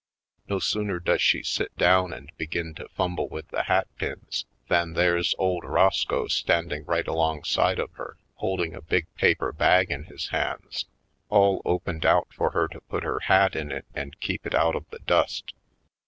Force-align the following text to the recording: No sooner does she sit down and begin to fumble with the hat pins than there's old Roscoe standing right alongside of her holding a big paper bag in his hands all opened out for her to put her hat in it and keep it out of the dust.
No 0.49 0.57
sooner 0.57 0.99
does 0.99 1.21
she 1.21 1.43
sit 1.43 1.77
down 1.77 2.11
and 2.11 2.31
begin 2.35 2.73
to 2.73 2.89
fumble 2.89 3.29
with 3.29 3.47
the 3.49 3.61
hat 3.61 3.87
pins 3.97 4.47
than 4.67 4.93
there's 4.93 5.35
old 5.37 5.63
Roscoe 5.63 6.25
standing 6.25 6.83
right 6.85 7.07
alongside 7.07 7.77
of 7.77 7.91
her 7.91 8.17
holding 8.37 8.73
a 8.73 8.81
big 8.81 9.05
paper 9.13 9.51
bag 9.51 9.91
in 9.91 10.05
his 10.05 10.29
hands 10.29 10.87
all 11.29 11.61
opened 11.65 12.03
out 12.03 12.33
for 12.33 12.49
her 12.49 12.67
to 12.69 12.81
put 12.81 13.03
her 13.03 13.19
hat 13.19 13.55
in 13.55 13.71
it 13.71 13.85
and 13.93 14.19
keep 14.19 14.47
it 14.47 14.55
out 14.55 14.75
of 14.75 14.89
the 14.89 14.97
dust. 15.05 15.53